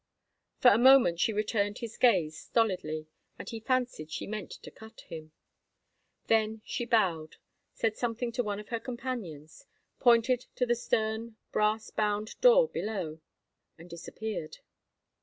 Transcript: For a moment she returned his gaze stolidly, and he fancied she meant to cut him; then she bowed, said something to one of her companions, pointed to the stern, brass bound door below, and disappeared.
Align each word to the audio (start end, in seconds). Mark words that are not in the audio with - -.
For 0.57 0.69
a 0.69 0.79
moment 0.79 1.19
she 1.19 1.31
returned 1.31 1.77
his 1.77 1.95
gaze 1.95 2.35
stolidly, 2.35 3.05
and 3.37 3.47
he 3.47 3.59
fancied 3.59 4.09
she 4.09 4.25
meant 4.25 4.49
to 4.49 4.71
cut 4.71 5.01
him; 5.01 5.31
then 6.25 6.63
she 6.65 6.85
bowed, 6.85 7.35
said 7.71 7.95
something 7.95 8.31
to 8.31 8.41
one 8.41 8.59
of 8.59 8.69
her 8.69 8.79
companions, 8.79 9.67
pointed 9.99 10.47
to 10.55 10.65
the 10.65 10.73
stern, 10.73 11.35
brass 11.51 11.91
bound 11.91 12.41
door 12.41 12.67
below, 12.67 13.19
and 13.77 13.91
disappeared. 13.91 14.57